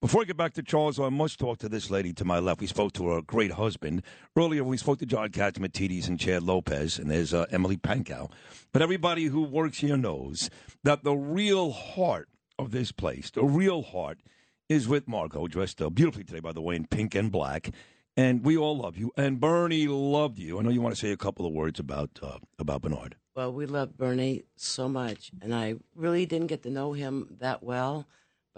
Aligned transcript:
Before 0.00 0.22
I 0.22 0.26
get 0.26 0.36
back 0.36 0.54
to 0.54 0.62
Charles, 0.62 1.00
I 1.00 1.08
must 1.08 1.40
talk 1.40 1.58
to 1.58 1.68
this 1.68 1.90
lady 1.90 2.12
to 2.12 2.24
my 2.24 2.38
left. 2.38 2.60
We 2.60 2.68
spoke 2.68 2.92
to 2.92 3.08
her 3.08 3.20
great 3.20 3.50
husband. 3.50 4.04
Earlier, 4.36 4.62
we 4.62 4.76
spoke 4.76 5.00
to 5.00 5.06
John 5.06 5.30
Catsimatidis 5.30 6.06
and 6.06 6.20
Chad 6.20 6.44
Lopez, 6.44 7.00
and 7.00 7.10
there's 7.10 7.34
uh, 7.34 7.46
Emily 7.50 7.76
Pankow. 7.76 8.30
But 8.70 8.80
everybody 8.80 9.24
who 9.24 9.42
works 9.42 9.78
here 9.78 9.96
knows 9.96 10.50
that 10.84 11.02
the 11.02 11.16
real 11.16 11.72
heart 11.72 12.28
of 12.60 12.70
this 12.70 12.92
place, 12.92 13.32
the 13.32 13.42
real 13.42 13.82
heart, 13.82 14.20
is 14.68 14.86
with 14.86 15.08
Margo, 15.08 15.48
dressed 15.48 15.82
uh, 15.82 15.90
beautifully 15.90 16.22
today, 16.22 16.38
by 16.38 16.52
the 16.52 16.62
way, 16.62 16.76
in 16.76 16.86
pink 16.86 17.16
and 17.16 17.32
black. 17.32 17.70
And 18.16 18.44
we 18.44 18.56
all 18.56 18.78
love 18.78 18.96
you. 18.96 19.10
And 19.16 19.40
Bernie 19.40 19.88
loved 19.88 20.38
you. 20.38 20.60
I 20.60 20.62
know 20.62 20.70
you 20.70 20.80
want 20.80 20.94
to 20.94 21.00
say 21.00 21.10
a 21.10 21.16
couple 21.16 21.44
of 21.44 21.52
words 21.52 21.80
about 21.80 22.20
uh, 22.22 22.38
about 22.56 22.82
Bernard. 22.82 23.16
Well, 23.34 23.52
we 23.52 23.66
love 23.66 23.96
Bernie 23.96 24.44
so 24.54 24.88
much, 24.88 25.32
and 25.42 25.52
I 25.52 25.74
really 25.96 26.24
didn't 26.24 26.46
get 26.46 26.62
to 26.62 26.70
know 26.70 26.92
him 26.92 27.36
that 27.40 27.64
well. 27.64 28.06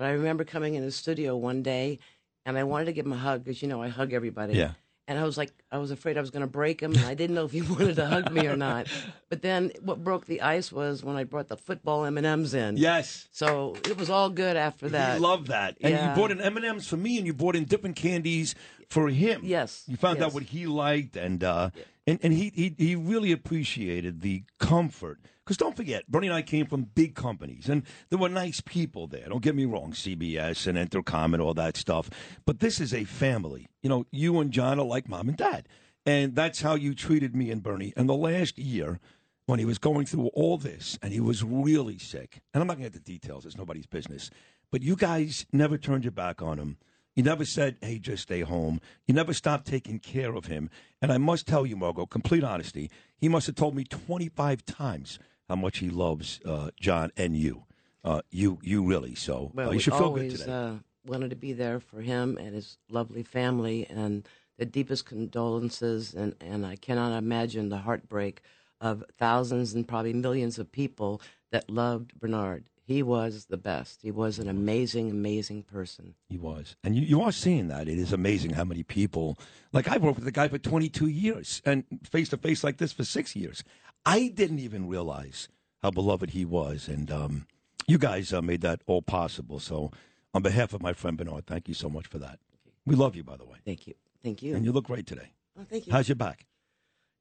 But 0.00 0.06
I 0.06 0.12
remember 0.12 0.44
coming 0.44 0.76
in 0.76 0.82
the 0.82 0.90
studio 0.90 1.36
one 1.36 1.62
day, 1.62 1.98
and 2.46 2.56
I 2.56 2.64
wanted 2.64 2.86
to 2.86 2.92
give 2.94 3.04
him 3.04 3.12
a 3.12 3.18
hug 3.18 3.44
because 3.44 3.60
you 3.60 3.68
know 3.68 3.82
I 3.82 3.88
hug 3.88 4.14
everybody. 4.14 4.54
Yeah. 4.54 4.70
And 5.06 5.18
I 5.18 5.24
was 5.24 5.36
like, 5.36 5.52
I 5.70 5.76
was 5.76 5.90
afraid 5.90 6.16
I 6.16 6.22
was 6.22 6.30
going 6.30 6.40
to 6.40 6.46
break 6.46 6.80
him, 6.80 6.94
and 6.94 7.04
I 7.04 7.12
didn't 7.12 7.36
know 7.36 7.44
if 7.44 7.52
he 7.52 7.60
wanted 7.70 7.96
to 7.96 8.06
hug 8.06 8.32
me 8.32 8.46
or 8.46 8.56
not. 8.56 8.86
But 9.28 9.42
then, 9.42 9.72
what 9.82 10.02
broke 10.02 10.24
the 10.24 10.40
ice 10.40 10.72
was 10.72 11.04
when 11.04 11.16
I 11.16 11.24
brought 11.24 11.48
the 11.48 11.56
football 11.58 12.06
M 12.06 12.16
and 12.16 12.26
M's 12.26 12.54
in. 12.54 12.78
Yes. 12.78 13.28
So 13.30 13.76
it 13.84 13.98
was 13.98 14.08
all 14.08 14.30
good 14.30 14.56
after 14.56 14.88
that. 14.88 15.16
I 15.16 15.18
love 15.18 15.48
that. 15.48 15.76
And 15.82 15.92
Yeah. 15.92 16.08
you 16.08 16.14
brought 16.14 16.30
in 16.30 16.40
M&M's 16.40 16.88
for 16.88 16.96
me, 16.96 17.18
and 17.18 17.26
you 17.26 17.34
brought 17.34 17.54
in 17.54 17.66
different 17.66 17.96
candies 17.96 18.54
for 18.88 19.10
him. 19.10 19.42
Yes, 19.44 19.84
You 19.86 19.98
found 19.98 20.22
out 20.22 20.32
what 20.32 20.44
he 20.44 20.64
liked, 20.64 21.14
and 21.16 21.44
uh, 21.44 21.68
and, 22.10 22.18
and 22.24 22.32
he, 22.32 22.50
he, 22.54 22.74
he 22.76 22.96
really 22.96 23.30
appreciated 23.30 24.20
the 24.20 24.42
comfort. 24.58 25.20
Because 25.44 25.56
don't 25.56 25.76
forget, 25.76 26.10
Bernie 26.10 26.26
and 26.26 26.34
I 26.34 26.42
came 26.42 26.66
from 26.66 26.82
big 26.82 27.14
companies, 27.14 27.68
and 27.68 27.84
there 28.08 28.18
were 28.18 28.28
nice 28.28 28.60
people 28.60 29.06
there. 29.06 29.28
Don't 29.28 29.42
get 29.42 29.54
me 29.54 29.64
wrong, 29.64 29.92
CBS 29.92 30.66
and 30.66 30.76
Entercom 30.76 31.34
and 31.34 31.40
all 31.40 31.54
that 31.54 31.76
stuff. 31.76 32.10
But 32.44 32.58
this 32.58 32.80
is 32.80 32.92
a 32.92 33.04
family. 33.04 33.68
You 33.80 33.90
know, 33.90 34.06
you 34.10 34.40
and 34.40 34.50
John 34.50 34.80
are 34.80 34.84
like 34.84 35.08
mom 35.08 35.28
and 35.28 35.36
dad. 35.36 35.68
And 36.04 36.34
that's 36.34 36.62
how 36.62 36.74
you 36.74 36.94
treated 36.94 37.36
me 37.36 37.50
and 37.50 37.62
Bernie. 37.62 37.92
And 37.96 38.08
the 38.08 38.14
last 38.14 38.58
year, 38.58 38.98
when 39.46 39.60
he 39.60 39.64
was 39.64 39.78
going 39.78 40.06
through 40.06 40.30
all 40.34 40.58
this 40.58 40.98
and 41.02 41.12
he 41.12 41.20
was 41.20 41.44
really 41.44 41.98
sick, 41.98 42.40
and 42.52 42.60
I'm 42.60 42.66
not 42.66 42.78
going 42.78 42.90
to 42.90 42.96
get 42.96 43.04
the 43.04 43.12
details, 43.12 43.46
it's 43.46 43.56
nobody's 43.56 43.86
business, 43.86 44.30
but 44.72 44.82
you 44.82 44.96
guys 44.96 45.46
never 45.52 45.78
turned 45.78 46.04
your 46.04 46.10
back 46.10 46.42
on 46.42 46.58
him. 46.58 46.78
You 47.20 47.24
never 47.24 47.44
said, 47.44 47.76
hey, 47.82 47.98
just 47.98 48.22
stay 48.22 48.40
home. 48.40 48.80
You 49.06 49.12
never 49.12 49.34
stopped 49.34 49.66
taking 49.66 49.98
care 49.98 50.34
of 50.34 50.46
him. 50.46 50.70
And 51.02 51.12
I 51.12 51.18
must 51.18 51.46
tell 51.46 51.66
you, 51.66 51.76
Margo, 51.76 52.06
complete 52.06 52.42
honesty, 52.42 52.90
he 53.18 53.28
must 53.28 53.46
have 53.46 53.56
told 53.56 53.74
me 53.74 53.84
25 53.84 54.64
times 54.64 55.18
how 55.46 55.56
much 55.56 55.80
he 55.80 55.90
loves 55.90 56.40
uh, 56.46 56.70
John 56.80 57.10
and 57.18 57.36
you. 57.36 57.64
Uh, 58.02 58.22
you, 58.30 58.58
you 58.62 58.82
really. 58.82 59.14
So 59.14 59.50
Well, 59.52 59.68
uh, 59.68 59.72
you 59.72 59.80
should 59.80 59.92
feel 59.92 60.04
always, 60.04 60.32
good 60.32 60.40
today. 60.40 60.50
Uh, 60.50 60.72
wanted 61.04 61.28
to 61.28 61.36
be 61.36 61.52
there 61.52 61.78
for 61.78 62.00
him 62.00 62.38
and 62.38 62.54
his 62.54 62.78
lovely 62.88 63.22
family, 63.22 63.86
and 63.90 64.26
the 64.56 64.64
deepest 64.64 65.04
condolences. 65.04 66.14
And, 66.14 66.34
and 66.40 66.64
I 66.64 66.76
cannot 66.76 67.14
imagine 67.18 67.68
the 67.68 67.76
heartbreak 67.76 68.40
of 68.80 69.04
thousands 69.18 69.74
and 69.74 69.86
probably 69.86 70.14
millions 70.14 70.58
of 70.58 70.72
people 70.72 71.20
that 71.52 71.68
loved 71.68 72.18
Bernard. 72.18 72.70
He 72.90 73.04
was 73.04 73.44
the 73.44 73.56
best. 73.56 74.02
He 74.02 74.10
was 74.10 74.40
an 74.40 74.48
amazing, 74.48 75.12
amazing 75.12 75.62
person. 75.62 76.16
He 76.28 76.36
was. 76.36 76.74
And 76.82 76.96
you, 76.96 77.02
you 77.02 77.22
are 77.22 77.30
seeing 77.30 77.68
that. 77.68 77.86
It 77.86 78.00
is 78.00 78.12
amazing 78.12 78.54
how 78.54 78.64
many 78.64 78.82
people, 78.82 79.38
like 79.72 79.88
I've 79.88 80.02
worked 80.02 80.16
with 80.16 80.24
the 80.24 80.32
guy 80.32 80.48
for 80.48 80.58
22 80.58 81.06
years 81.06 81.62
and 81.64 81.84
face 82.02 82.30
to 82.30 82.36
face 82.36 82.64
like 82.64 82.78
this 82.78 82.92
for 82.92 83.04
six 83.04 83.36
years. 83.36 83.62
I 84.04 84.32
didn't 84.34 84.58
even 84.58 84.88
realize 84.88 85.46
how 85.82 85.92
beloved 85.92 86.30
he 86.30 86.44
was. 86.44 86.88
And 86.88 87.12
um, 87.12 87.46
you 87.86 87.96
guys 87.96 88.32
uh, 88.32 88.42
made 88.42 88.62
that 88.62 88.80
all 88.88 89.02
possible. 89.02 89.60
So, 89.60 89.92
on 90.34 90.42
behalf 90.42 90.72
of 90.72 90.82
my 90.82 90.92
friend 90.92 91.16
Bernard, 91.16 91.46
thank 91.46 91.68
you 91.68 91.74
so 91.74 91.88
much 91.88 92.08
for 92.08 92.18
that. 92.18 92.40
We 92.86 92.96
love 92.96 93.14
you, 93.14 93.22
by 93.22 93.36
the 93.36 93.44
way. 93.44 93.58
Thank 93.64 93.86
you. 93.86 93.94
Thank 94.24 94.42
you. 94.42 94.56
And 94.56 94.64
you 94.64 94.72
look 94.72 94.86
great 94.86 95.06
today. 95.06 95.30
oh, 95.56 95.62
thank 95.70 95.86
you. 95.86 95.92
How's 95.92 96.08
your 96.08 96.16
back? 96.16 96.44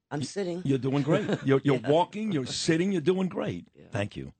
I'm 0.09 0.23
sitting. 0.23 0.63
You're 0.65 0.79
doing 0.79 1.03
great. 1.03 1.29
You're, 1.45 1.61
you're 1.63 1.77
walking, 1.87 2.31
you're 2.31 2.47
sitting, 2.47 2.91
you're 2.91 3.01
doing 3.01 3.27
great. 3.27 3.67
You. 3.75 3.83
Thank 3.91 4.15
you. 4.17 4.33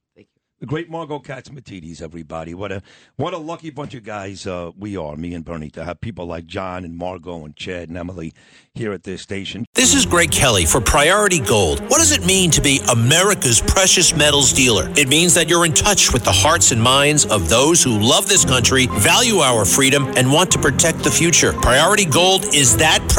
The 0.59 0.65
great 0.65 0.89
Margo 0.89 1.19
Catsimatidis, 1.19 2.01
everybody. 2.01 2.53
What 2.53 2.73
a 2.73 2.81
what 3.15 3.33
a 3.33 3.37
lucky 3.37 3.69
bunch 3.69 3.93
of 3.93 4.03
guys 4.03 4.45
uh, 4.45 4.71
we 4.77 4.97
are, 4.97 5.15
me 5.15 5.33
and 5.33 5.45
Bernie, 5.45 5.69
to 5.69 5.85
have 5.85 6.01
people 6.01 6.25
like 6.25 6.47
John 6.47 6.83
and 6.83 6.97
Margo 6.97 7.45
and 7.45 7.55
Chad 7.55 7.87
and 7.87 7.97
Emily 7.97 8.33
here 8.73 8.91
at 8.91 9.03
this 9.03 9.21
station. 9.21 9.65
This 9.73 9.95
is 9.95 10.05
Greg 10.05 10.31
Kelly 10.31 10.65
for 10.65 10.81
Priority 10.81 11.39
Gold. 11.39 11.79
What 11.89 11.99
does 11.99 12.11
it 12.11 12.25
mean 12.25 12.51
to 12.51 12.59
be 12.61 12.81
America's 12.91 13.61
precious 13.61 14.13
metals 14.13 14.51
dealer? 14.51 14.91
It 14.97 15.07
means 15.07 15.33
that 15.35 15.47
you're 15.47 15.65
in 15.65 15.71
touch 15.73 16.11
with 16.11 16.25
the 16.25 16.31
hearts 16.33 16.73
and 16.73 16.83
minds 16.83 17.25
of 17.25 17.47
those 17.47 17.81
who 17.81 17.97
love 17.97 18.27
this 18.27 18.43
country, 18.43 18.87
value 18.87 19.37
our 19.37 19.63
freedom, 19.63 20.07
and 20.17 20.29
want 20.29 20.51
to 20.51 20.59
protect 20.59 21.05
the 21.05 21.11
future. 21.11 21.53
Priority 21.53 22.03
Gold 22.03 22.53
is 22.53 22.75
that 22.75 23.07